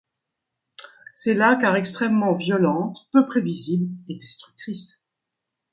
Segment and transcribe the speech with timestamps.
[1.13, 4.99] C'est la car extrêmement violente, peu prévisible et destructrice.